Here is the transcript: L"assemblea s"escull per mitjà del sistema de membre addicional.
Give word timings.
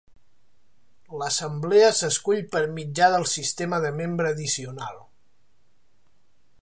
L"assemblea 1.17 1.91
s"escull 1.97 2.41
per 2.55 2.63
mitjà 2.79 3.11
del 3.17 3.27
sistema 3.35 3.83
de 3.85 3.93
membre 4.01 4.33
addicional. 4.37 4.99